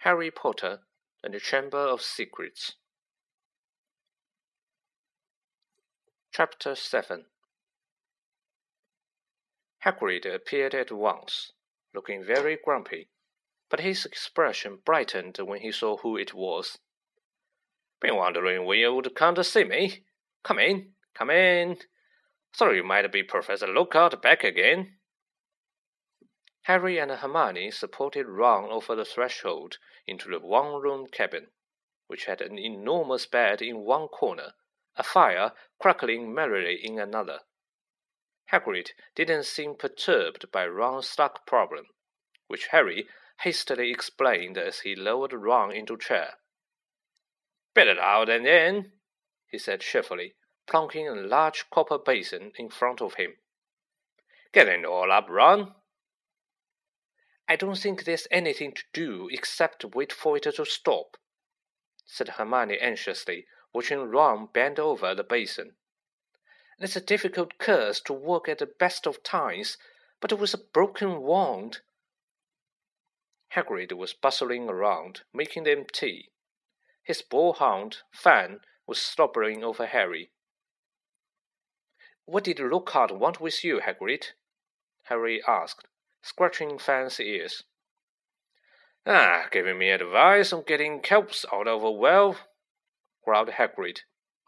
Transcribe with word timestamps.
Harry 0.00 0.30
Potter 0.30 0.78
and 1.22 1.34
the 1.34 1.38
Chamber 1.38 1.76
of 1.76 2.00
Secrets. 2.00 2.76
Chapter 6.32 6.74
7 6.74 7.26
Hagrid 9.84 10.24
appeared 10.24 10.74
at 10.74 10.90
once, 10.90 11.52
looking 11.92 12.24
very 12.24 12.56
grumpy, 12.64 13.10
but 13.68 13.80
his 13.80 14.06
expression 14.06 14.78
brightened 14.86 15.36
when 15.36 15.60
he 15.60 15.70
saw 15.70 15.98
who 15.98 16.16
it 16.16 16.32
was. 16.32 16.78
Been 18.00 18.16
wondering 18.16 18.64
when 18.64 18.78
you 18.78 18.94
would 18.94 19.14
come 19.14 19.34
to 19.34 19.44
see 19.44 19.64
me. 19.64 20.04
Come 20.42 20.60
in, 20.60 20.92
come 21.14 21.28
in. 21.28 21.76
Thought 22.56 22.72
you 22.72 22.84
might 22.84 23.12
be 23.12 23.22
Professor 23.22 23.66
Lockhart 23.66 24.22
back 24.22 24.44
again. 24.44 24.94
Harry 26.64 26.98
and 26.98 27.10
Hermione 27.10 27.70
supported 27.70 28.26
Ron 28.26 28.70
over 28.70 28.94
the 28.94 29.04
threshold 29.04 29.78
into 30.06 30.28
the 30.28 30.38
one-room 30.38 31.06
cabin, 31.06 31.48
which 32.06 32.26
had 32.26 32.40
an 32.40 32.58
enormous 32.58 33.26
bed 33.26 33.62
in 33.62 33.80
one 33.80 34.08
corner, 34.08 34.52
a 34.96 35.02
fire 35.02 35.52
crackling 35.78 36.34
merrily 36.34 36.74
in 36.74 36.98
another. 36.98 37.40
Hagrid 38.52 38.90
didn't 39.14 39.44
seem 39.44 39.76
perturbed 39.76 40.50
by 40.50 40.66
Ron's 40.66 41.08
stuck 41.08 41.46
problem, 41.46 41.86
which 42.48 42.66
Harry 42.68 43.08
hastily 43.40 43.90
explained 43.90 44.58
as 44.58 44.80
he 44.80 44.94
lowered 44.94 45.32
Ron 45.32 45.72
into 45.72 45.94
a 45.94 45.98
chair. 45.98 46.34
Better 47.74 47.94
now 47.94 48.24
than 48.24 48.42
then, 48.42 48.92
he 49.46 49.56
said 49.56 49.80
cheerfully, 49.80 50.34
plonking 50.66 51.08
a 51.08 51.14
large 51.14 51.70
copper 51.70 51.98
basin 51.98 52.52
in 52.56 52.68
front 52.68 53.00
of 53.00 53.14
him. 53.14 53.36
Getting 54.52 54.84
all 54.84 55.10
up, 55.10 55.26
Ron? 55.28 55.74
I 57.50 57.56
don't 57.56 57.76
think 57.76 58.04
there's 58.04 58.28
anything 58.30 58.70
to 58.74 58.84
do 58.92 59.28
except 59.32 59.84
wait 59.84 60.12
for 60.12 60.36
it 60.36 60.44
to 60.44 60.64
stop, 60.64 61.16
said 62.06 62.28
Hermione 62.28 62.78
anxiously, 62.78 63.44
watching 63.72 64.08
Ron 64.08 64.46
bend 64.46 64.78
over 64.78 65.16
the 65.16 65.24
basin. 65.24 65.74
It's 66.78 66.94
a 66.94 67.00
difficult 67.00 67.58
curse 67.58 68.00
to 68.02 68.12
work 68.12 68.48
at 68.48 68.58
the 68.58 68.66
best 68.66 69.04
of 69.04 69.24
times, 69.24 69.78
but 70.20 70.32
with 70.32 70.54
a 70.54 70.58
broken 70.58 71.22
wand. 71.22 71.80
Hagrid 73.56 73.94
was 73.94 74.14
bustling 74.14 74.68
around, 74.68 75.22
making 75.34 75.64
them 75.64 75.86
tea. 75.92 76.30
His 77.02 77.20
boarhound, 77.20 77.96
Fang, 78.12 78.60
was 78.86 79.02
slobbering 79.02 79.64
over 79.64 79.86
Harry. 79.86 80.30
What 82.26 82.44
did 82.44 82.60
Lockhart 82.60 83.10
want 83.10 83.40
with 83.40 83.64
you, 83.64 83.80
Hagrid? 83.80 84.34
Harry 85.06 85.42
asked, 85.48 85.88
scratching 86.22 86.78
Fang's 86.78 87.18
ears. 87.20 87.64
Ah, 89.06 89.48
giving 89.50 89.78
me 89.78 89.90
advice 89.90 90.52
on 90.52 90.62
getting 90.66 91.00
kelps 91.00 91.44
out 91.52 91.66
of 91.66 91.82
a 91.82 91.90
well, 91.90 92.36
growled 93.24 93.50
Hagrid, 93.50 94.00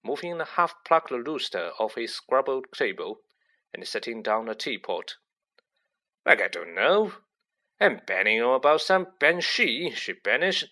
moving 0.04 0.36
the 0.38 0.44
half-plucked 0.44 1.10
lustre 1.10 1.72
off 1.78 1.94
his 1.94 2.14
scrabbled 2.14 2.66
table 2.74 3.20
and 3.72 3.86
setting 3.86 4.22
down 4.22 4.48
a 4.48 4.54
teapot. 4.54 5.16
Like 6.26 6.42
I 6.42 6.48
don't 6.48 6.74
know. 6.74 7.14
And 7.80 8.04
banning 8.06 8.40
about 8.40 8.82
some 8.82 9.08
banshee 9.18 9.90
she 9.90 10.12
banished. 10.12 10.66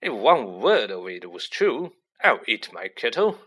If 0.00 0.12
one 0.12 0.60
word 0.60 0.90
of 0.90 1.06
it 1.08 1.30
was 1.30 1.48
true, 1.48 1.92
I'll 2.22 2.40
eat 2.48 2.72
my 2.72 2.88
kettle. 2.88 3.38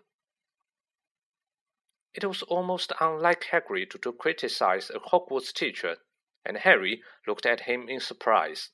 It 2.13 2.23
was 2.23 2.43
almost 2.43 2.93
unlike 3.01 3.47
Hagrid 3.51 4.01
to 4.01 4.13
criticize 4.13 4.89
a 4.89 4.99
Hogwarts 4.99 5.51
teacher 5.51 5.97
and 6.45 6.57
Harry 6.57 7.01
looked 7.25 7.45
at 7.45 7.61
him 7.61 7.89
in 7.89 7.99
surprise. 7.99 8.69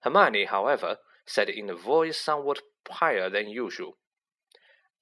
Hermione, 0.00 0.46
however, 0.46 0.98
said 1.26 1.48
in 1.48 1.68
a 1.68 1.74
voice 1.74 2.18
somewhat 2.18 2.62
higher 2.88 3.28
than 3.28 3.48
usual, 3.48 3.98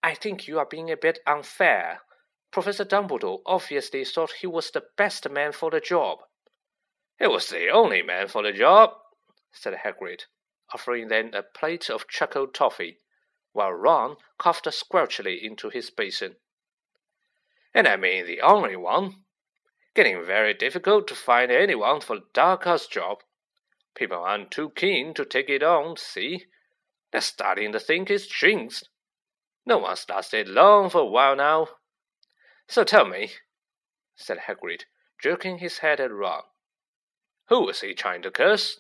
I 0.03 0.15
think 0.15 0.47
you 0.47 0.59
are 0.59 0.67
being 0.67 0.91
a 0.91 0.97
bit 0.97 1.19
unfair. 1.27 2.03
Professor 2.51 2.85
Dumbledore 2.85 3.43
obviously 3.47 4.05
thought 4.05 4.33
he 4.41 4.47
was 4.47 4.71
the 4.71 4.85
best 4.97 5.29
man 5.29 5.53
for 5.53 5.71
the 5.71 5.81
job. 5.81 6.19
He 7.19 7.27
was 7.27 7.49
the 7.49 7.69
only 7.69 8.03
man 8.03 8.29
for 8.29 8.43
the 8.43 8.53
job, 8.53 8.91
said 9.53 9.75
Hagrid, 9.75 10.23
offering 10.73 11.09
them 11.09 11.33
a 11.35 11.43
plate 11.43 11.91
of 11.91 12.09
chocolate 12.09 12.55
toffee, 12.55 13.01
while 13.53 13.73
Ron 13.73 14.17
coughed 14.39 14.67
squelchily 14.67 15.43
into 15.43 15.69
his 15.69 15.91
basin. 15.91 16.37
And 17.75 17.89
I 17.89 17.97
mean 17.97 18.27
the 18.27 18.41
only 18.41 18.77
one. 18.77 19.25
Getting 19.99 20.25
very 20.25 20.55
difficult 20.55 21.09
to 21.09 21.17
find 21.17 21.51
anyone 21.51 22.01
for 22.01 22.21
dark 22.33 22.69
arts 22.69 22.87
job. 22.87 23.25
People 23.97 24.19
aren't 24.19 24.53
too 24.53 24.71
keen 24.71 25.13
to 25.15 25.25
take 25.25 25.49
it 25.49 25.61
on, 25.61 25.97
see? 25.97 26.45
They're 27.11 27.21
starting 27.21 27.73
to 27.73 27.81
think 27.81 28.09
it's 28.09 28.29
jinxed. 28.29 28.91
No 29.67 29.79
one's 29.79 30.09
lasted 30.09 30.47
long 30.47 30.89
for 30.89 31.01
a 31.01 31.05
while 31.05 31.35
now. 31.35 31.71
So 32.69 32.85
tell 32.85 33.07
me, 33.07 33.33
said 34.15 34.43
Hagrid, 34.47 34.83
jerking 35.21 35.59
his 35.59 35.79
head 35.79 35.99
at 35.99 36.13
Ron. 36.13 36.45
Who 37.49 37.67
was 37.67 37.81
he 37.81 37.93
trying 37.93 38.23
to 38.23 38.31
curse? 38.31 38.79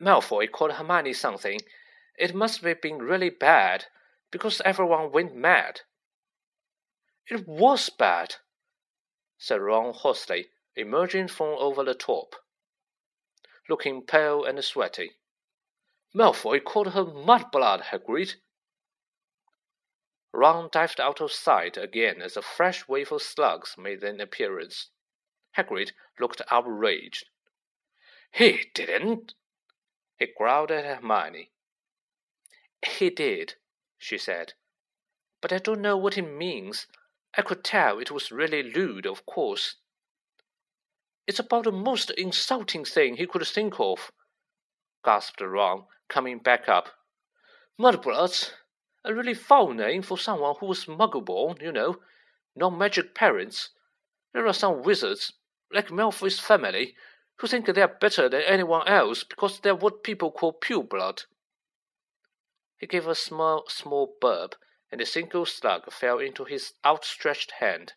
Malfoy 0.00 0.52
called 0.52 0.74
Hermione 0.74 1.14
something. 1.14 1.58
It 2.16 2.32
must 2.32 2.62
have 2.62 2.80
been 2.80 2.98
really 2.98 3.30
bad, 3.30 3.86
because 4.30 4.62
everyone 4.64 5.10
went 5.10 5.34
mad. 5.34 5.80
It 7.28 7.48
was 7.48 7.90
bad, 7.90 8.36
said 9.42 9.60
Ron 9.60 9.92
hoarsely, 9.92 10.50
emerging 10.76 11.26
from 11.26 11.48
over 11.58 11.82
the 11.82 11.96
top, 11.96 12.36
looking 13.68 14.00
pale 14.00 14.44
and 14.44 14.64
sweaty. 14.64 15.16
Malfoy 16.14 16.62
called 16.62 16.92
her 16.92 17.04
mudblood, 17.04 17.86
Hagrid. 17.86 18.36
Ron 20.32 20.68
dived 20.70 21.00
out 21.00 21.20
of 21.20 21.32
sight 21.32 21.76
again 21.76 22.22
as 22.22 22.36
a 22.36 22.42
fresh 22.42 22.86
wave 22.86 23.10
of 23.10 23.20
slugs 23.20 23.74
made 23.76 24.04
an 24.04 24.20
appearance. 24.20 24.90
Hagrid 25.56 25.90
looked 26.20 26.40
outraged. 26.48 27.28
He 28.30 28.70
didn't, 28.74 29.34
he 30.20 30.28
growled 30.38 30.70
at 30.70 30.84
Hermione. 30.84 31.50
He 32.86 33.10
did, 33.10 33.56
she 33.98 34.18
said. 34.18 34.52
But 35.40 35.52
I 35.52 35.58
don't 35.58 35.82
know 35.82 35.96
what 35.96 36.16
it 36.16 36.22
means. 36.22 36.86
I 37.36 37.42
could 37.42 37.64
tell 37.64 37.98
it 37.98 38.10
was 38.10 38.30
really 38.30 38.62
lewd, 38.62 39.06
of 39.06 39.24
course. 39.24 39.76
It's 41.26 41.38
about 41.38 41.64
the 41.64 41.72
most 41.72 42.10
insulting 42.10 42.84
thing 42.84 43.16
he 43.16 43.26
could 43.26 43.46
think 43.46 43.78
of, 43.78 44.10
gasped 45.04 45.40
Ron, 45.40 45.84
coming 46.08 46.38
back 46.38 46.68
up. 46.68 46.88
Mudbloods? 47.80 48.50
A 49.04 49.14
really 49.14 49.34
foul 49.34 49.72
name 49.72 50.02
for 50.02 50.18
someone 50.18 50.54
who 50.60 50.66
was 50.66 50.84
muggle-born, 50.84 51.58
you 51.60 51.72
know. 51.72 51.96
Non-magic 52.54 53.14
parents. 53.14 53.70
There 54.34 54.46
are 54.46 54.52
some 54.52 54.82
wizards, 54.82 55.32
like 55.72 55.88
Malfoy's 55.88 56.38
family, 56.38 56.94
who 57.38 57.46
think 57.46 57.66
they're 57.66 57.88
better 57.88 58.28
than 58.28 58.42
anyone 58.42 58.86
else 58.86 59.24
because 59.24 59.60
they're 59.60 59.74
what 59.74 60.04
people 60.04 60.30
call 60.30 60.52
pureblood. 60.52 61.24
He 62.78 62.86
gave 62.86 63.06
a 63.06 63.14
small, 63.14 63.64
small 63.68 64.14
burp 64.20 64.54
and 64.92 65.00
a 65.00 65.06
single 65.06 65.46
slug 65.46 65.90
fell 65.90 66.18
into 66.18 66.44
his 66.44 66.74
outstretched 66.84 67.52
hand. 67.52 67.94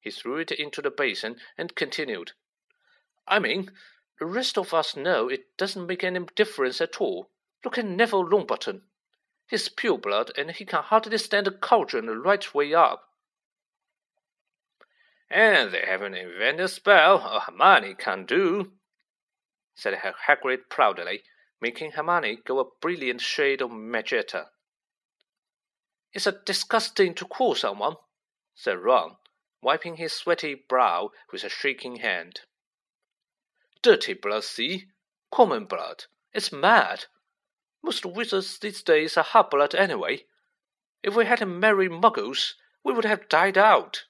He 0.00 0.10
threw 0.10 0.38
it 0.38 0.50
into 0.50 0.82
the 0.82 0.90
basin 0.90 1.36
and 1.56 1.76
continued. 1.76 2.32
I 3.28 3.38
mean, 3.38 3.70
the 4.18 4.26
rest 4.26 4.58
of 4.58 4.74
us 4.74 4.96
know 4.96 5.28
it 5.28 5.56
doesn't 5.56 5.86
make 5.86 6.02
any 6.02 6.26
difference 6.34 6.80
at 6.80 7.00
all. 7.00 7.30
Look 7.64 7.78
at 7.78 7.84
Neville 7.84 8.28
Longbottom. 8.28 8.82
He's 9.46 9.68
pure 9.68 9.96
blood, 9.96 10.32
and 10.36 10.50
he 10.50 10.64
can 10.64 10.82
hardly 10.82 11.18
stand 11.18 11.46
a 11.46 11.52
cauldron 11.52 12.06
the 12.06 12.16
right 12.16 12.52
way 12.52 12.74
up. 12.74 13.04
And 15.30 15.70
they 15.70 15.84
haven't 15.86 16.14
invented 16.14 16.60
a 16.64 16.68
spell 16.68 17.18
a 17.18 17.40
Hermione 17.40 17.94
can 17.94 18.26
do, 18.26 18.72
said 19.74 19.94
Hagrid 20.26 20.68
proudly, 20.68 21.22
making 21.60 21.92
Hermione 21.92 22.40
go 22.44 22.58
a 22.58 22.64
brilliant 22.80 23.20
shade 23.20 23.62
of 23.62 23.70
magenta. 23.70 24.48
It's 26.12 26.26
a 26.26 26.32
disgusting 26.32 27.14
to 27.14 27.24
call 27.24 27.54
someone, 27.54 27.96
said 28.54 28.78
Ron, 28.78 29.16
wiping 29.62 29.96
his 29.96 30.12
sweaty 30.12 30.54
brow 30.54 31.10
with 31.32 31.44
a 31.44 31.48
shaking 31.48 31.96
hand. 31.96 32.40
Dirty 33.80 34.12
blood, 34.12 34.44
see? 34.44 34.88
Common 35.30 35.64
blood. 35.64 36.04
It's 36.32 36.52
mad. 36.52 37.06
Most 37.82 38.04
wizards 38.04 38.58
these 38.58 38.82
days 38.82 39.16
are 39.16 39.24
half 39.24 39.50
blood 39.50 39.74
anyway. 39.74 40.24
If 41.02 41.16
we 41.16 41.24
hadn't 41.24 41.58
married 41.58 41.90
muggles, 41.90 42.54
we 42.84 42.92
would 42.92 43.04
have 43.04 43.28
died 43.28 43.58
out. 43.58 44.04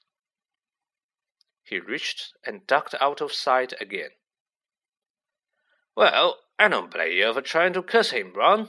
He 1.63 1.79
reached 1.79 2.35
and 2.45 2.67
ducked 2.67 2.95
out 3.01 3.21
of 3.21 3.33
sight 3.33 3.73
again. 3.81 4.11
Well, 5.97 6.41
I 6.59 6.69
don't 6.69 6.91
blame 6.91 7.17
you 7.17 7.33
for 7.33 7.41
trying 7.41 7.73
to 7.75 7.83
curse 7.83 8.11
him, 8.11 8.33
Ron, 8.35 8.69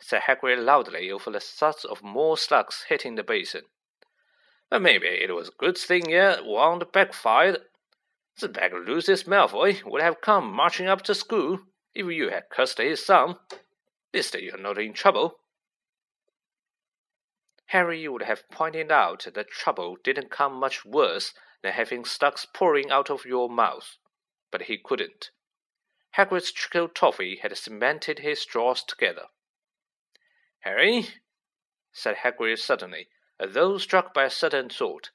said 0.00 0.22
Hagrid 0.22 0.64
loudly 0.64 1.10
over 1.10 1.30
the 1.30 1.40
thuds 1.40 1.84
of 1.84 2.02
more 2.02 2.36
slugs 2.36 2.84
hitting 2.88 3.14
the 3.14 3.22
basin. 3.22 3.62
But 4.70 4.82
maybe 4.82 5.06
it 5.06 5.34
was 5.34 5.48
a 5.48 5.58
good 5.58 5.78
thing 5.78 6.10
your 6.10 6.42
wand 6.42 6.84
backfired. 6.92 7.58
The 8.40 8.48
bag 8.48 8.72
Lucius 8.72 9.24
Malfoy 9.24 9.84
would 9.84 10.02
have 10.02 10.20
come 10.20 10.52
marching 10.52 10.88
up 10.88 11.02
to 11.02 11.14
school, 11.14 11.60
If 11.94 12.06
you 12.06 12.30
had 12.30 12.50
cursed 12.50 12.78
his 12.78 13.04
son, 13.04 13.36
least 14.12 14.34
you're 14.34 14.56
not 14.56 14.78
in 14.78 14.92
trouble. 14.92 15.38
Harry 17.66 18.06
would 18.06 18.22
have 18.22 18.48
pointed 18.50 18.92
out 18.92 19.26
that 19.34 19.50
trouble 19.50 19.96
didn't 20.02 20.30
come 20.30 20.54
much 20.54 20.84
worse 20.84 21.34
than 21.62 21.72
having 21.72 22.04
slugs 22.04 22.46
pouring 22.52 22.90
out 22.90 23.10
of 23.10 23.24
your 23.24 23.48
mouth, 23.48 23.96
but 24.50 24.62
he 24.62 24.78
couldn't. 24.78 25.30
Hagrid's 26.16 26.52
treacle 26.52 26.88
toffee 26.88 27.36
had 27.42 27.56
cemented 27.56 28.20
his 28.20 28.44
jaws 28.46 28.84
together. 28.84 29.26
Harry, 30.64 31.08
said 31.92 32.16
Hagrid 32.16 32.58
suddenly, 32.58 33.08
as 33.38 33.52
though 33.52 33.76
struck 33.76 34.14
by 34.14 34.24
a 34.24 34.30
sudden 34.30 34.70
thought, 34.70 35.10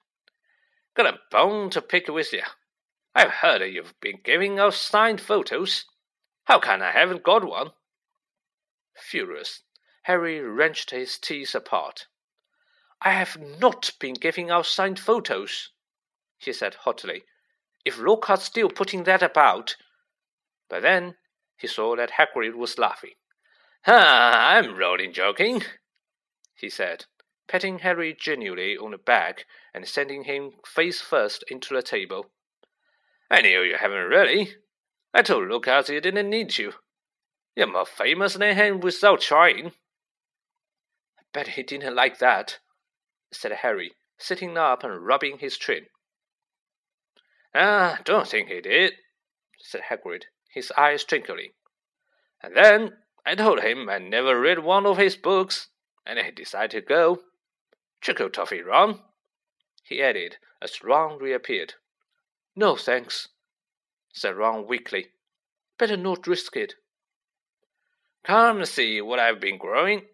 got 0.95 1.07
a 1.07 1.19
bone 1.31 1.71
to 1.71 1.81
pick 1.81 2.07
with 2.07 2.31
you. 2.31 2.43
I've 3.15 3.31
heard 3.31 3.63
you've 3.63 3.99
been 3.99 4.19
giving 4.23 4.59
out 4.59 4.75
signed 4.75 5.19
photos. 5.19 5.85
How 6.45 6.59
can 6.59 6.83
I 6.83 6.91
haven't 6.91 7.23
got 7.23 7.43
one? 7.43 7.71
Furious, 8.95 9.63
Harry 10.03 10.39
wrenched 10.39 10.91
his 10.91 11.17
teeth 11.17 11.55
apart. 11.55 12.05
I 13.01 13.13
have 13.13 13.37
not 13.59 13.93
been 13.99 14.13
giving 14.13 14.51
out 14.51 14.67
signed 14.67 14.99
photos, 14.99 15.71
he 16.37 16.53
said 16.53 16.75
hotly. 16.75 17.23
If 17.83 17.97
Lockhart's 17.97 18.45
still 18.45 18.69
putting 18.69 19.03
that 19.05 19.23
about. 19.23 19.77
But 20.69 20.83
then 20.83 21.15
he 21.57 21.65
saw 21.65 21.95
that 21.95 22.11
Hagrid 22.11 22.53
was 22.53 22.77
laughing. 22.77 23.15
Ah, 23.91 24.51
I'm 24.51 24.79
only 24.83 25.07
joking, 25.07 25.63
he 26.53 26.69
said, 26.69 27.05
patting 27.47 27.79
Harry 27.79 28.13
genially 28.13 28.77
on 28.77 28.91
the 28.91 28.99
back 28.99 29.47
and 29.73 29.87
sending 29.87 30.25
him 30.25 30.51
face 30.63 31.01
first 31.01 31.43
into 31.49 31.73
the 31.73 31.81
table. 31.81 32.27
I 33.31 33.41
knew 33.41 33.63
you 33.63 33.77
haven't 33.79 34.05
really. 34.05 34.53
I 35.11 35.23
told 35.23 35.49
Lucas 35.49 35.89
you 35.89 35.99
didn't 36.01 36.29
need 36.29 36.55
you. 36.59 36.73
You're 37.55 37.65
more 37.65 37.87
famous 37.87 38.35
than 38.35 38.55
him 38.55 38.79
without 38.79 39.21
trying. 39.21 39.71
I 41.17 41.23
bet 41.33 41.47
he 41.47 41.63
didn't 41.63 41.95
like 41.95 42.19
that, 42.19 42.59
said 43.33 43.53
Harry, 43.63 43.93
sitting 44.19 44.55
up 44.55 44.83
and 44.83 45.03
rubbing 45.03 45.39
his 45.39 45.57
chin. 45.57 45.87
Ah, 47.55 47.97
don't 48.05 48.27
think 48.27 48.49
he 48.49 48.61
did, 48.61 48.93
said 49.57 49.81
Hagrid, 49.89 50.25
his 50.53 50.71
eyes 50.77 51.03
twinkling. 51.03 51.53
And 52.43 52.55
then 52.55 52.91
I 53.29 53.35
told 53.35 53.59
him 53.59 53.87
I 53.87 53.99
never 53.99 54.41
read 54.41 54.57
one 54.57 54.87
of 54.87 54.97
his 54.97 55.15
books, 55.15 55.67
and 56.03 56.17
he 56.17 56.31
decided 56.31 56.71
to 56.71 56.81
go. 56.81 57.21
Treacle 58.01 58.31
toffee, 58.31 58.63
Ron, 58.63 59.03
he 59.83 60.01
added 60.01 60.37
as 60.59 60.83
Ron 60.83 61.19
reappeared. 61.19 61.75
No, 62.55 62.75
thanks, 62.75 63.27
said 64.11 64.35
Ron 64.35 64.65
weakly. 64.65 65.09
Better 65.77 65.95
not 65.95 66.25
risk 66.25 66.55
it. 66.55 66.73
Come 68.23 68.65
see 68.65 68.99
what 68.99 69.19
I've 69.19 69.39
been 69.39 69.59
growing, 69.59 70.07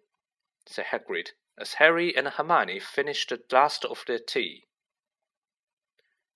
said 0.65 0.87
Hagrid, 0.87 1.29
as 1.57 1.75
Harry 1.75 2.13
and 2.17 2.27
Hermione 2.27 2.81
finished 2.81 3.29
the 3.29 3.41
last 3.49 3.85
of 3.85 4.03
their 4.05 4.19
tea. 4.19 4.65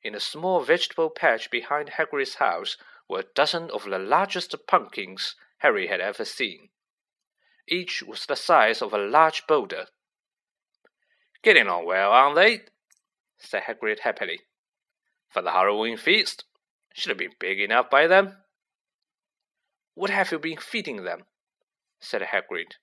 In 0.01 0.15
a 0.15 0.21
small 0.21 0.61
vegetable 0.61 1.09
patch 1.09 1.51
behind 1.51 1.89
Hagrid's 1.89 2.35
house 2.35 2.77
were 3.09 3.19
a 3.19 3.33
dozen 3.35 3.69
of 3.69 3.83
the 3.83 3.99
largest 3.99 4.55
pumpkins 4.65 5.35
Harry 5.59 5.87
had 5.87 6.01
ever 6.01 6.25
seen. 6.25 6.69
Each 7.67 8.01
was 8.03 8.25
the 8.25 8.35
size 8.35 8.81
of 8.81 8.93
a 8.93 8.97
large 8.97 9.45
boulder. 9.47 9.85
Getting 11.43 11.67
on 11.67 11.85
well, 11.85 12.11
aren't 12.11 12.35
they? 12.35 12.61
said 13.37 13.63
Hagrid 13.63 13.99
happily. 13.99 14.41
For 15.29 15.41
the 15.41 15.51
Halloween 15.51 15.97
feast, 15.97 16.45
should 16.93 17.09
have 17.09 17.17
been 17.17 17.35
big 17.39 17.59
enough 17.59 17.89
by 17.89 18.07
then. 18.07 18.37
What 19.93 20.09
have 20.09 20.31
you 20.31 20.39
been 20.39 20.57
feeding 20.57 21.03
them? 21.03 21.25
said 21.99 22.21
Hagrid. 22.21 22.73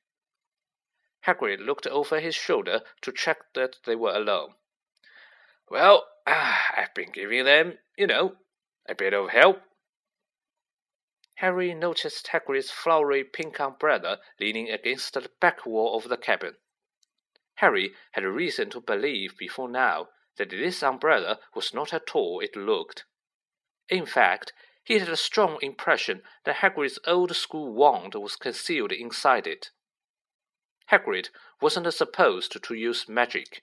Hagrid 1.26 1.64
looked 1.64 1.86
over 1.86 2.20
his 2.20 2.34
shoulder 2.34 2.82
to 3.00 3.12
check 3.12 3.38
that 3.54 3.76
they 3.84 3.96
were 3.96 4.14
alone. 4.14 4.54
Well, 5.68 6.06
I've 6.26 6.94
been 6.94 7.10
giving 7.10 7.44
them, 7.44 7.78
you 7.96 8.06
know, 8.06 8.36
a 8.88 8.94
bit 8.94 9.12
of 9.12 9.30
help. 9.30 9.60
Harry 11.36 11.74
noticed 11.74 12.28
Hagrid's 12.28 12.70
flowery 12.70 13.22
pink 13.22 13.60
umbrella 13.60 14.20
leaning 14.40 14.70
against 14.70 15.12
the 15.14 15.30
back 15.40 15.66
wall 15.66 15.96
of 15.96 16.08
the 16.08 16.16
cabin. 16.16 16.56
Harry 17.56 17.94
had 18.12 18.24
reason 18.24 18.70
to 18.70 18.80
believe 18.80 19.36
before 19.36 19.68
now 19.68 20.08
that 20.36 20.50
this 20.50 20.82
umbrella 20.82 21.38
was 21.54 21.74
not 21.74 21.92
at 21.92 22.14
all 22.14 22.40
it 22.40 22.56
looked. 22.56 23.04
In 23.88 24.06
fact, 24.06 24.52
he 24.82 24.98
had 24.98 25.08
a 25.08 25.16
strong 25.16 25.58
impression 25.60 26.22
that 26.44 26.56
Hagrid's 26.56 26.98
old 27.06 27.34
school 27.36 27.72
wand 27.72 28.14
was 28.14 28.36
concealed 28.36 28.92
inside 28.92 29.46
it. 29.46 29.70
Hagrid 30.90 31.28
wasn't 31.60 31.92
supposed 31.92 32.62
to 32.62 32.74
use 32.74 33.08
magic. 33.08 33.62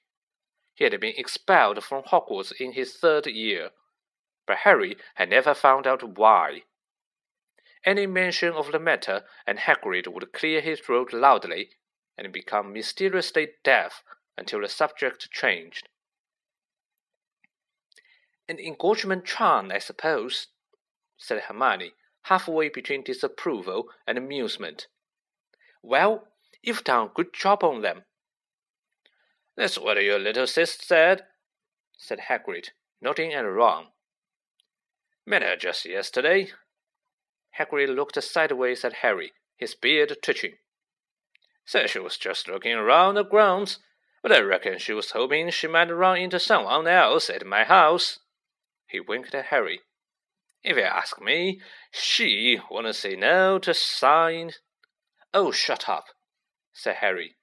He 0.75 0.83
had 0.83 0.99
been 0.99 1.13
expelled 1.17 1.83
from 1.83 2.03
Hogwarts 2.03 2.51
in 2.51 2.73
his 2.73 2.97
third 2.97 3.25
year, 3.25 3.71
but 4.45 4.57
Harry 4.57 4.97
had 5.15 5.29
never 5.29 5.53
found 5.53 5.87
out 5.87 6.17
why. 6.17 6.63
Any 7.85 8.07
mention 8.07 8.53
of 8.53 8.71
the 8.71 8.79
matter, 8.79 9.23
and 9.45 9.59
Hagrid 9.59 10.07
would 10.07 10.31
clear 10.31 10.61
his 10.61 10.79
throat 10.79 11.11
loudly 11.11 11.71
and 12.17 12.31
become 12.31 12.71
mysteriously 12.71 13.49
deaf 13.63 14.03
until 14.37 14.61
the 14.61 14.69
subject 14.69 15.29
changed. 15.31 15.89
An 18.47 18.59
engorgement 18.59 19.25
charm, 19.25 19.71
I 19.71 19.79
suppose, 19.79 20.47
said 21.17 21.43
Hermione, 21.43 21.93
halfway 22.23 22.69
between 22.69 23.03
disapproval 23.03 23.89
and 24.07 24.17
amusement. 24.17 24.87
Well, 25.81 26.27
you've 26.61 26.83
done 26.83 27.07
a 27.07 27.11
good 27.13 27.33
job 27.33 27.63
on 27.63 27.81
them. 27.81 28.03
That's 29.55 29.77
what 29.77 30.01
your 30.01 30.19
little 30.19 30.47
sis 30.47 30.73
said, 30.73 31.25
said 31.97 32.21
Hagrid, 32.29 32.69
nodding 33.01 33.33
at 33.33 33.41
Ron. 33.41 33.87
Met 35.25 35.41
her 35.41 35.55
just 35.55 35.85
yesterday. 35.85 36.51
Hagrid 37.59 37.95
looked 37.95 38.21
sideways 38.23 38.83
at 38.83 38.93
Harry, 39.03 39.33
his 39.55 39.75
beard 39.75 40.15
twitching. 40.21 40.57
Said 41.65 41.89
she 41.89 41.99
was 41.99 42.17
just 42.17 42.47
looking 42.47 42.73
around 42.73 43.15
the 43.15 43.23
grounds, 43.23 43.79
but 44.21 44.31
I 44.31 44.39
reckon 44.39 44.79
she 44.79 44.93
was 44.93 45.11
hoping 45.11 45.49
she 45.49 45.67
might 45.67 45.91
run 45.91 46.17
into 46.17 46.39
someone 46.39 46.87
else 46.87 47.29
at 47.29 47.45
my 47.45 47.63
house. 47.63 48.19
He 48.87 48.99
winked 48.99 49.35
at 49.35 49.45
Harry. 49.45 49.81
If 50.63 50.77
you 50.77 50.83
ask 50.83 51.21
me, 51.21 51.61
she 51.91 52.59
wouldn't 52.71 52.95
say 52.95 53.15
no 53.15 53.59
to 53.59 53.73
sign. 53.73 54.53
Oh, 55.33 55.51
shut 55.51 55.89
up, 55.89 56.05
said 56.71 56.97
Harry. 56.97 57.35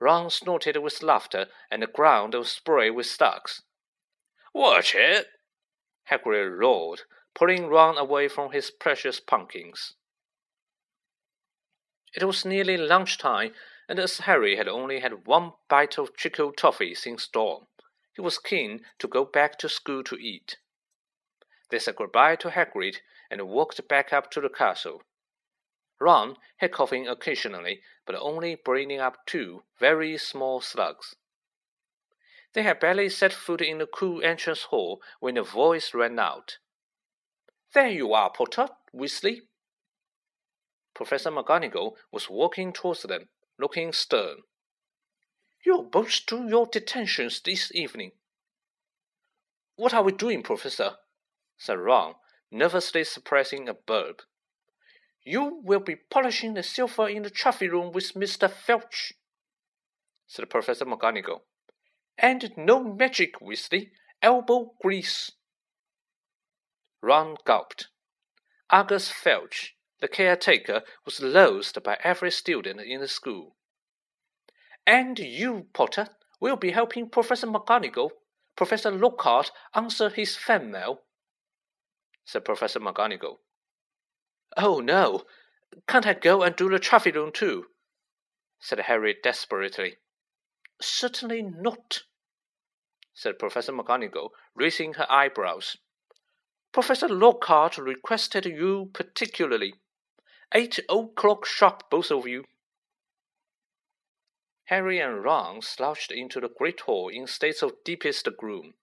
Ron 0.00 0.30
snorted 0.30 0.76
with 0.78 1.02
laughter, 1.02 1.46
and 1.70 1.82
the 1.82 1.86
ground 1.86 2.34
was 2.34 2.50
spray 2.50 2.90
with 2.90 3.06
slugs. 3.06 3.62
Watch 4.52 4.94
it! 4.94 5.28
Hagrid 6.10 6.58
roared, 6.58 7.02
pulling 7.34 7.68
Ron 7.68 7.96
away 7.96 8.28
from 8.28 8.52
his 8.52 8.70
precious 8.70 9.20
pumpkins. 9.20 9.94
It 12.14 12.24
was 12.24 12.44
nearly 12.44 12.76
lunchtime, 12.76 13.54
and 13.88 13.98
as 13.98 14.18
Harry 14.18 14.56
had 14.56 14.68
only 14.68 15.00
had 15.00 15.26
one 15.26 15.52
bite 15.68 15.98
of 15.98 16.16
Chico 16.16 16.50
toffee 16.50 16.94
since 16.94 17.28
dawn, 17.28 17.66
he 18.14 18.20
was 18.20 18.38
keen 18.38 18.84
to 18.98 19.08
go 19.08 19.24
back 19.24 19.58
to 19.58 19.68
school 19.68 20.02
to 20.04 20.16
eat. 20.16 20.58
They 21.70 21.78
said 21.78 21.96
goodbye 21.96 22.36
to 22.36 22.50
Hagrid 22.50 22.96
and 23.30 23.48
walked 23.48 23.86
back 23.88 24.12
up 24.12 24.30
to 24.32 24.40
the 24.40 24.48
castle. 24.48 25.02
Ron 26.00 26.36
had 26.56 26.72
coughing 26.72 27.06
occasionally, 27.06 27.82
but 28.06 28.16
only 28.16 28.56
bringing 28.56 29.00
up 29.00 29.24
two 29.26 29.62
very 29.78 30.18
small 30.18 30.60
slugs. 30.60 31.14
They 32.54 32.62
had 32.62 32.80
barely 32.80 33.08
set 33.08 33.32
foot 33.32 33.60
in 33.60 33.78
the 33.78 33.86
cool 33.86 34.22
entrance 34.24 34.64
hall 34.64 35.00
when 35.20 35.36
a 35.36 35.44
voice 35.44 35.94
rang 35.94 36.18
out. 36.18 36.58
There 37.72 37.88
you 37.88 38.12
are, 38.12 38.30
Potter, 38.30 38.68
Weasley. 38.94 39.42
Professor 40.94 41.30
McGonagall 41.30 41.92
was 42.10 42.28
walking 42.28 42.72
towards 42.72 43.02
them, 43.02 43.28
looking 43.58 43.92
stern. 43.92 44.38
You're 45.64 45.84
both 45.84 46.26
to 46.26 46.48
your 46.48 46.66
detentions 46.66 47.40
this 47.40 47.70
evening. 47.74 48.12
What 49.76 49.94
are 49.94 50.02
we 50.02 50.12
doing, 50.12 50.42
Professor? 50.42 50.96
said 51.58 51.78
Ron, 51.78 52.14
nervously 52.50 53.04
suppressing 53.04 53.68
a 53.68 53.74
burp. 53.74 54.22
You 55.22 55.60
will 55.62 55.80
be 55.80 55.96
polishing 55.96 56.54
the 56.54 56.62
silver 56.62 57.08
in 57.08 57.22
the 57.22 57.30
trophy 57.30 57.68
room 57.68 57.92
with 57.92 58.14
Mr. 58.14 58.50
Filch, 58.50 59.12
said 60.26 60.50
Professor 60.50 60.86
McGonagall. 60.86 61.42
And 62.18 62.52
no 62.56 62.82
magic, 62.82 63.38
Weasley. 63.40 63.90
Elbow 64.22 64.74
grease. 64.82 65.32
Ron 67.02 67.36
gulped. 67.44 67.88
Argus 68.70 69.10
Filch, 69.10 69.76
the 70.00 70.08
caretaker, 70.08 70.82
was 71.04 71.20
loathed 71.20 71.82
by 71.82 71.98
every 72.02 72.30
student 72.30 72.80
in 72.80 73.00
the 73.00 73.08
school. 73.08 73.56
And 74.86 75.18
you, 75.18 75.66
Potter, 75.72 76.08
will 76.40 76.56
be 76.56 76.70
helping 76.70 77.08
Professor 77.08 77.46
McGonagall, 77.46 78.10
Professor 78.56 78.90
Lockhart, 78.90 79.50
answer 79.74 80.10
his 80.10 80.36
fan 80.36 80.70
mail 80.70 81.02
said 82.30 82.44
Professor 82.44 82.78
McGonagall. 82.78 83.38
Oh, 84.56 84.78
no, 84.78 85.24
can't 85.88 86.06
I 86.06 86.14
go 86.14 86.42
and 86.42 86.54
do 86.54 86.68
the 86.68 86.78
traffic 86.78 87.16
room 87.16 87.32
too? 87.32 87.66
said 88.60 88.78
Harry 88.80 89.16
desperately. 89.20 89.96
Certainly 90.80 91.42
not, 91.42 92.02
said 93.12 93.38
Professor 93.38 93.72
McGonagall, 93.72 94.30
raising 94.54 94.94
her 94.94 95.10
eyebrows. 95.10 95.76
Professor 96.72 97.08
Lockhart 97.08 97.78
requested 97.78 98.44
you 98.44 98.90
particularly. 98.92 99.74
Eight 100.54 100.78
o'clock 100.88 101.44
sharp, 101.44 101.90
both 101.90 102.12
of 102.12 102.28
you. 102.28 102.44
Harry 104.66 105.00
and 105.00 105.24
Ron 105.24 105.62
slouched 105.62 106.12
into 106.12 106.40
the 106.40 106.48
great 106.48 106.80
hall 106.80 107.08
in 107.08 107.26
states 107.26 107.60
of 107.60 107.82
deepest 107.84 108.28
gloom. 108.38 108.74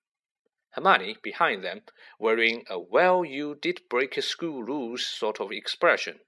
Hermione 0.72 1.16
behind 1.24 1.64
them, 1.64 1.84
wearing 2.20 2.66
a 2.70 2.78
well 2.78 3.24
you 3.24 3.56
did 3.56 3.88
break 3.90 4.22
school 4.22 4.64
rules 4.64 5.08
sort 5.08 5.40
of 5.40 5.52
expression. 5.54 6.20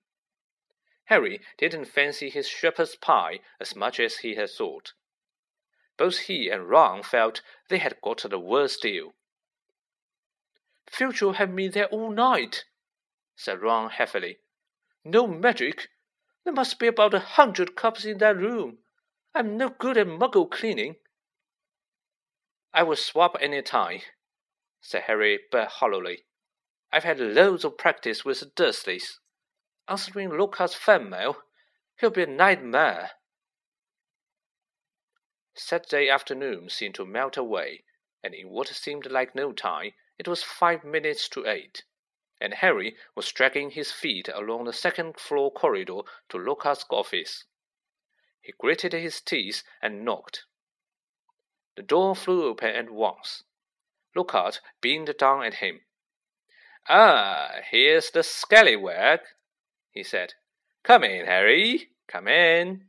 Harry 1.06 1.42
didn't 1.58 1.86
fancy 1.86 2.30
his 2.30 2.48
shepherd's 2.48 2.96
pie 2.96 3.42
as 3.60 3.76
much 3.76 4.00
as 4.00 4.20
he 4.20 4.36
had 4.36 4.50
thought. 4.50 4.94
Both 5.98 6.20
he 6.20 6.50
and 6.50 6.70
Ron 6.70 7.04
felt 7.04 7.42
they 7.68 7.80
had 7.80 8.00
got 8.02 8.24
the 8.30 8.40
worst 8.40 8.82
deal. 8.82 9.14
Filch 10.92 11.22
will 11.22 11.34
have 11.34 11.52
me 11.52 11.68
there 11.68 11.88
all 11.88 12.12
night, 12.12 12.66
said 13.36 13.62
Ron 13.62 13.90
heavily. 13.92 14.40
No 15.06 15.28
magic. 15.28 15.90
There 16.44 16.54
must 16.54 16.80
be 16.80 16.88
about 16.88 17.14
a 17.14 17.20
hundred 17.20 17.76
cups 17.76 18.06
in 18.06 18.18
that 18.18 18.38
room. 18.38 18.80
I'm 19.36 19.56
no 19.56 19.70
good 19.70 19.98
at 19.98 20.08
muggle 20.08 20.50
cleaning. 20.50 20.96
I 22.74 22.84
will 22.84 22.96
swap 22.96 23.38
any 23.40 23.62
time, 23.62 24.02
said 24.82 25.04
Harry 25.04 25.40
but 25.52 25.68
hollowly. 25.68 26.26
I've 26.92 27.04
had 27.04 27.20
loads 27.20 27.64
of 27.64 27.78
practice 27.78 28.26
with 28.26 28.40
the 28.40 28.48
Dursleys. 28.48 29.20
Answering 29.88 30.30
Lockhart's 30.30 30.76
fan 30.76 31.10
mail, 31.10 31.38
he'll 32.00 32.10
be 32.10 32.24
a 32.24 32.28
nightmare. 32.28 33.12
Saturday 35.56 36.10
afternoon 36.10 36.70
seemed 36.70 36.96
to 36.96 37.06
melt 37.06 37.38
away, 37.38 37.84
and 38.24 38.34
in 38.34 38.50
what 38.50 38.68
seemed 38.70 39.06
like 39.12 39.36
no 39.36 39.52
time, 39.52 39.92
it 40.20 40.28
was 40.28 40.44
five 40.44 40.84
minutes 40.84 41.30
to 41.30 41.48
eight, 41.48 41.86
and 42.42 42.54
Harry 42.56 42.98
was 43.16 43.32
dragging 43.32 43.72
his 43.72 43.92
feet 43.92 44.28
along 44.28 44.66
the 44.66 44.74
second 44.74 45.18
floor 45.18 45.52
corridor 45.52 46.02
to 46.28 46.38
Lockhart's 46.38 46.86
office. 46.92 47.46
He 48.42 48.54
gritted 48.60 48.92
his 48.92 49.22
teeth 49.22 49.64
and 49.82 50.04
knocked. 50.04 50.46
The 51.78 51.84
door 51.84 52.16
flew 52.16 52.46
open 52.46 52.76
at 52.76 52.90
once. 52.90 53.44
Lockhart 54.14 54.60
beamed 54.82 55.16
down 55.18 55.44
at 55.44 55.56
him. 55.56 55.82
Ah, 56.90 57.62
here's 57.70 58.12
the 58.12 58.24
scallywag, 58.24 59.22
he 59.92 60.04
said. 60.04 60.34
Come 60.84 61.06
in, 61.06 61.26
Harry. 61.26 61.92
Come 62.08 62.28
in. 62.28 62.89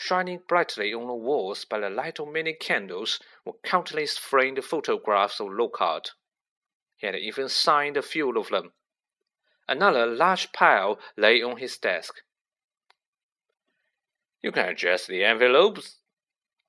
Shining 0.00 0.42
brightly 0.46 0.94
on 0.94 1.08
the 1.08 1.12
walls 1.12 1.64
by 1.64 1.80
the 1.80 1.90
light 1.90 2.20
of 2.20 2.28
many 2.28 2.52
candles 2.52 3.18
were 3.44 3.54
countless 3.64 4.16
framed 4.16 4.64
photographs 4.64 5.40
of 5.40 5.48
Lockhart. 5.50 6.12
He 6.96 7.08
had 7.08 7.16
even 7.16 7.48
signed 7.48 7.96
a 7.96 8.02
few 8.02 8.30
of 8.38 8.48
them. 8.48 8.74
Another 9.66 10.06
large 10.06 10.52
pile 10.52 11.00
lay 11.16 11.42
on 11.42 11.56
his 11.56 11.76
desk. 11.78 12.22
You 14.40 14.52
can 14.52 14.68
adjust 14.68 15.08
the 15.08 15.24
envelopes, 15.24 15.96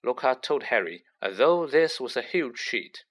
Lockhart 0.03 0.41
told 0.41 0.63
Harry, 0.63 1.03
although 1.21 1.67
this 1.67 1.99
was 1.99 2.17
a 2.17 2.23
huge 2.23 2.57
sheet. 2.57 3.03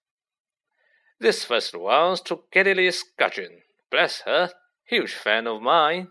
This 1.21 1.45
first 1.45 1.77
one's 1.77 2.23
to 2.23 2.43
Gladys 2.53 3.05
Gudgeon. 3.17 3.63
Bless 3.89 4.23
her, 4.23 4.51
huge 4.85 5.15
fan 5.15 5.47
of 5.47 5.63
mine. 5.63 6.09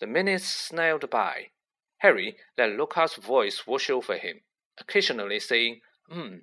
The 0.00 0.08
minutes 0.08 0.44
snailed 0.44 1.08
by. 1.08 1.50
Harry 2.04 2.36
let 2.58 2.76
Lockhart's 2.76 3.16
voice 3.16 3.66
wash 3.66 3.88
over 3.88 4.18
him, 4.18 4.42
occasionally 4.76 5.40
saying 5.40 5.80
"hmm" 6.06 6.40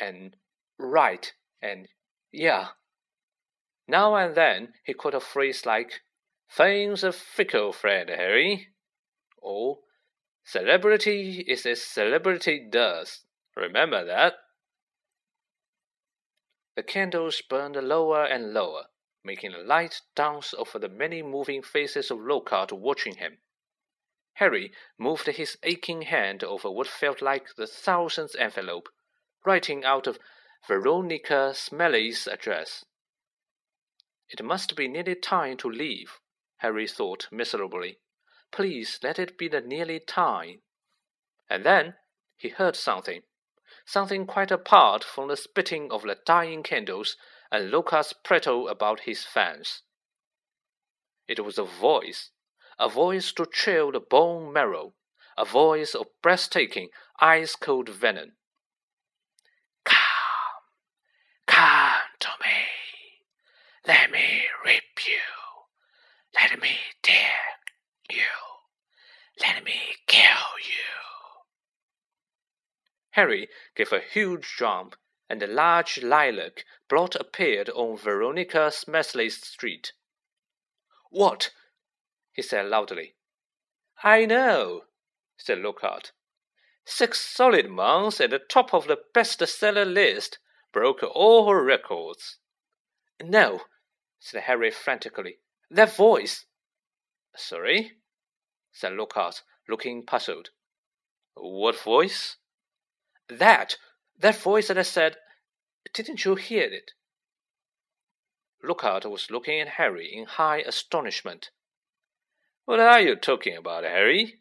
and 0.00 0.34
"right" 0.78 1.34
and 1.60 1.88
"yeah." 2.32 2.68
Now 3.86 4.14
and 4.14 4.34
then 4.34 4.72
he 4.82 4.94
caught 4.94 5.12
a 5.12 5.20
phrase 5.20 5.66
like 5.66 6.00
"Fame's 6.48 7.04
a 7.04 7.12
fickle 7.12 7.70
friend, 7.74 8.08
Harry," 8.08 8.68
or 9.36 9.80
Celebrity 10.42 11.44
is 11.46 11.66
as 11.66 11.82
celebrity 11.82 12.66
does. 12.66 13.26
Remember 13.54 14.06
that. 14.06 14.36
The 16.76 16.82
candles 16.82 17.42
burned 17.42 17.76
lower 17.76 18.24
and 18.24 18.54
lower, 18.54 18.86
making 19.22 19.52
the 19.52 19.58
light 19.58 20.00
dance 20.14 20.54
over 20.54 20.78
the 20.78 20.88
many 20.88 21.22
moving 21.22 21.60
faces 21.62 22.10
of 22.10 22.20
Lockhart 22.20 22.72
watching 22.72 23.16
him. 23.16 23.42
Harry 24.34 24.72
moved 24.98 25.26
his 25.26 25.56
aching 25.62 26.02
hand 26.02 26.42
over 26.42 26.70
what 26.70 26.88
felt 26.88 27.22
like 27.22 27.54
the 27.54 27.66
thousandth 27.66 28.34
envelope, 28.36 28.88
writing 29.44 29.84
out 29.84 30.06
of 30.06 30.18
Veronica 30.66 31.52
Smalley's 31.54 32.26
address. 32.26 32.84
It 34.28 34.42
must 34.42 34.74
be 34.74 34.88
nearly 34.88 35.14
time 35.14 35.56
to 35.58 35.70
leave, 35.70 36.18
Harry 36.58 36.88
thought 36.88 37.28
miserably. 37.30 38.00
Please 38.50 38.98
let 39.02 39.18
it 39.18 39.38
be 39.38 39.48
the 39.48 39.60
nearly 39.60 40.00
time. 40.00 40.62
And 41.48 41.64
then 41.64 41.94
he 42.36 42.48
heard 42.48 42.74
something, 42.74 43.22
something 43.84 44.26
quite 44.26 44.50
apart 44.50 45.04
from 45.04 45.28
the 45.28 45.36
spitting 45.36 45.92
of 45.92 46.02
the 46.02 46.18
dying 46.26 46.62
candles 46.62 47.16
and 47.52 47.70
Lockhart's 47.70 48.12
prattle 48.12 48.68
about 48.68 49.00
his 49.00 49.24
fans. 49.24 49.82
It 51.28 51.44
was 51.44 51.58
a 51.58 51.64
voice, 51.64 52.30
a 52.78 52.88
voice 52.88 53.32
to 53.32 53.46
chill 53.52 53.92
the 53.92 54.00
bone 54.00 54.52
marrow, 54.52 54.94
a 55.36 55.44
voice 55.44 55.94
of 55.94 56.06
breathtaking, 56.22 56.88
ice 57.20 57.56
cold 57.56 57.88
venom. 57.88 58.32
Come, 59.84 59.96
come 61.46 62.00
to 62.20 62.28
me. 62.40 62.54
Let 63.86 64.10
me 64.10 64.42
rip 64.64 65.06
you. 65.06 65.20
Let 66.40 66.60
me 66.60 66.76
tear 67.02 67.16
you. 68.10 68.22
Let 69.40 69.64
me 69.64 69.74
kill 70.06 70.22
you. 70.62 70.94
Harry 73.10 73.48
gave 73.76 73.92
a 73.92 74.00
huge 74.00 74.56
jump, 74.58 74.96
and 75.30 75.42
a 75.42 75.46
large 75.46 76.02
lilac 76.02 76.64
blot 76.88 77.14
appeared 77.14 77.70
on 77.70 77.96
Veronica 77.96 78.70
Smalley's 78.70 79.40
street. 79.40 79.92
What? 81.10 81.50
He 82.34 82.42
said 82.42 82.66
loudly. 82.66 83.14
I 84.02 84.26
know, 84.26 84.82
said 85.38 85.60
Lockhart. 85.60 86.12
Six 86.84 87.20
solid 87.20 87.70
months 87.70 88.20
at 88.20 88.30
the 88.30 88.38
top 88.38 88.74
of 88.74 88.86
the 88.86 88.98
bestseller 89.14 89.90
list 89.90 90.38
broke 90.72 91.02
all 91.02 91.48
her 91.48 91.64
records. 91.64 92.38
No, 93.22 93.62
said 94.18 94.42
Harry 94.42 94.70
frantically. 94.70 95.38
That 95.70 95.94
voice. 95.96 96.44
Sorry? 97.36 97.92
said 98.72 98.92
Lockhart, 98.92 99.42
looking 99.68 100.04
puzzled. 100.04 100.50
What 101.34 101.80
voice? 101.80 102.36
That! 103.28 103.76
That 104.18 104.36
voice 104.36 104.68
that 104.68 104.78
I 104.78 104.82
said. 104.82 105.16
Didn't 105.92 106.24
you 106.24 106.34
hear 106.34 106.64
it? 106.64 106.92
Lockhart 108.62 109.04
was 109.04 109.30
looking 109.30 109.60
at 109.60 109.68
Harry 109.68 110.12
in 110.12 110.26
high 110.26 110.58
astonishment. 110.58 111.50
What 112.66 112.80
are 112.80 113.00
you 113.00 113.14
talking 113.14 113.58
about, 113.58 113.84
Harry? 113.84 114.40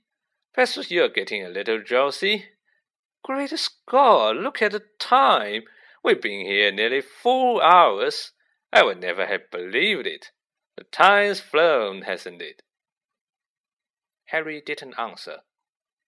Perhaps 0.53 0.89
you're 0.89 1.09
getting 1.09 1.45
a 1.45 1.49
little 1.49 1.81
drowsy. 1.81 2.45
Great 3.21 3.49
Scott, 3.49 4.37
look 4.37 4.61
at 4.61 4.71
the 4.71 4.83
time. 4.97 5.63
We've 6.05 6.21
been 6.21 6.45
here 6.45 6.71
nearly 6.71 7.01
four 7.01 7.61
hours. 7.61 8.31
I 8.71 8.83
would 8.83 9.01
never 9.01 9.25
have 9.25 9.51
believed 9.51 10.07
it. 10.07 10.31
The 10.77 10.85
time's 10.85 11.41
flown, 11.41 12.03
hasn't 12.03 12.41
it? 12.41 12.61
Harry 14.27 14.61
didn't 14.65 14.97
answer. 14.97 15.39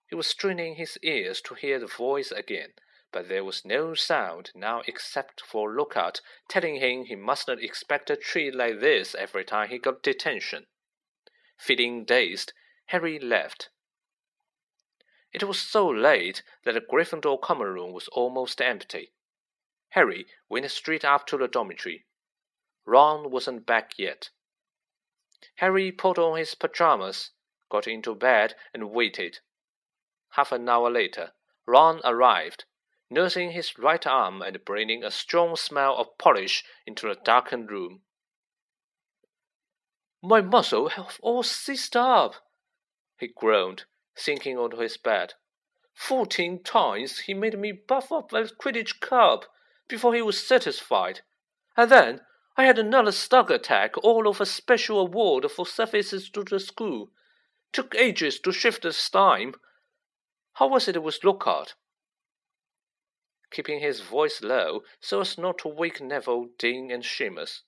He 0.07 0.15
was 0.15 0.27
straining 0.27 0.75
his 0.75 0.97
ears 1.03 1.41
to 1.41 1.55
hear 1.55 1.79
the 1.79 1.87
voice 1.87 2.31
again, 2.31 2.69
but 3.11 3.27
there 3.27 3.43
was 3.43 3.65
no 3.65 3.93
sound 3.93 4.51
now 4.55 4.83
except 4.87 5.41
for 5.41 5.69
Lockhart 5.69 6.21
telling 6.47 6.77
him 6.77 7.05
he 7.05 7.15
mustn't 7.15 7.61
expect 7.61 8.09
a 8.09 8.15
treat 8.15 8.55
like 8.55 8.79
this 8.79 9.15
every 9.15 9.43
time 9.43 9.67
he 9.67 9.77
got 9.77 10.01
detention. 10.01 10.67
Feeling 11.57 12.05
dazed, 12.05 12.53
Harry 12.87 13.19
left. 13.19 13.69
It 15.31 15.43
was 15.43 15.59
so 15.59 15.87
late 15.87 16.43
that 16.63 16.73
the 16.73 16.81
Gryffindor 16.81 17.41
common 17.41 17.67
room 17.67 17.93
was 17.93 18.07
almost 18.09 18.61
empty. 18.61 19.13
Harry 19.89 20.27
went 20.49 20.69
straight 20.71 21.05
up 21.05 21.27
to 21.27 21.37
the 21.37 21.47
dormitory. 21.47 22.05
Ron 22.85 23.31
wasn't 23.31 23.65
back 23.65 23.97
yet. 23.97 24.29
Harry 25.55 25.91
put 25.91 26.17
on 26.17 26.37
his 26.37 26.55
pajamas 26.55 27.31
got 27.75 27.87
into 27.87 28.15
bed, 28.15 28.55
and 28.73 28.91
waited. 28.91 29.39
Half 30.29 30.53
an 30.53 30.69
hour 30.69 30.89
later, 30.89 31.33
Ron 31.65 31.99
arrived, 32.05 32.63
nursing 33.09 33.51
his 33.51 33.77
right 33.77 34.07
arm 34.07 34.41
and 34.41 34.63
bringing 34.63 35.03
a 35.03 35.11
strong 35.11 35.57
smell 35.57 35.97
of 35.97 36.17
polish 36.17 36.63
into 36.85 37.07
the 37.07 37.15
darkened 37.15 37.69
room. 37.69 38.04
My 40.27 40.41
muscles 40.41 40.93
have 40.93 41.19
all 41.21 41.43
seized 41.43 41.95
up, 41.95 42.33
he 43.19 43.27
groaned, 43.27 43.83
sinking 44.15 44.57
onto 44.57 44.77
his 44.77 44.97
bed. 44.97 45.35
Fourteen 45.93 46.63
times 46.63 47.19
he 47.19 47.35
made 47.35 47.59
me 47.59 47.71
buff 47.71 48.11
up 48.11 48.33
a 48.33 48.45
Quidditch 48.45 48.99
cup 48.99 49.45
before 49.87 50.15
he 50.15 50.23
was 50.23 50.41
satisfied. 50.41 51.21
And 51.77 51.91
then 51.91 52.21
I 52.57 52.65
had 52.65 52.79
another 52.79 53.11
stuck 53.11 53.51
attack 53.51 54.03
all 54.03 54.27
of 54.27 54.41
a 54.41 54.47
special 54.47 54.99
award 54.99 55.51
for 55.51 55.67
services 55.67 56.27
to 56.31 56.43
the 56.43 56.59
school. 56.59 57.11
Took 57.71 57.93
ages 57.93 58.39
to 58.39 58.51
shift 58.51 58.81
the 58.81 58.93
steam. 58.93 59.53
How 60.53 60.69
was 60.69 60.87
it 60.87 61.03
with 61.03 61.23
Lockhart? 61.23 61.75
Keeping 63.51 63.79
his 63.79 63.99
voice 63.99 64.41
low 64.41 64.81
so 64.99 65.21
as 65.21 65.37
not 65.37 65.59
to 65.59 65.67
wake 65.67 66.01
Neville, 66.01 66.47
Dean, 66.57 66.89
and 66.89 67.03
Seamus, 67.03 67.61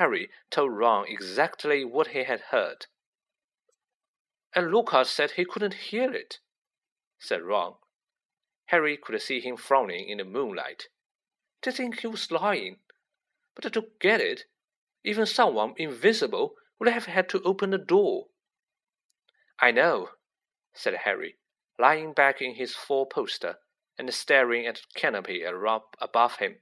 Harry 0.00 0.30
told 0.50 0.72
Ron 0.72 1.04
exactly 1.06 1.84
what 1.84 2.06
he 2.08 2.24
had 2.24 2.40
heard. 2.52 2.86
And 4.54 4.72
Lockhart 4.72 5.06
said 5.06 5.32
he 5.32 5.44
couldn't 5.44 5.74
hear 5.74 6.10
it, 6.10 6.38
said 7.18 7.42
Ron. 7.42 7.74
Harry 8.68 8.96
could 8.96 9.20
see 9.20 9.40
him 9.40 9.58
frowning 9.58 10.08
in 10.08 10.16
the 10.16 10.24
moonlight. 10.24 10.88
To 11.60 11.70
think 11.70 12.00
he 12.00 12.06
was 12.06 12.30
lying. 12.30 12.78
But 13.54 13.70
to 13.74 13.88
get 14.00 14.22
it, 14.22 14.44
even 15.04 15.26
someone 15.26 15.74
invisible 15.76 16.54
would 16.78 16.88
have 16.88 17.04
had 17.04 17.28
to 17.28 17.42
open 17.42 17.68
the 17.68 17.76
door. 17.76 18.28
I 19.58 19.70
know, 19.70 20.08
said 20.72 20.94
Harry, 21.04 21.36
lying 21.78 22.14
back 22.14 22.40
in 22.40 22.54
his 22.54 22.74
four 22.74 23.06
poster 23.06 23.56
and 23.98 24.14
staring 24.14 24.66
at 24.66 24.76
the 24.76 24.98
canopy 24.98 25.42
above 25.42 26.36
him. 26.36 26.56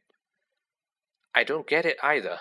I 1.33 1.45
don't 1.45 1.69
get 1.69 1.87
it 1.87 1.99
either. 2.03 2.41